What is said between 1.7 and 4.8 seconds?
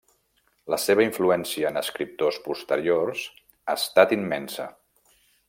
en escriptors posteriors ha estat immensa.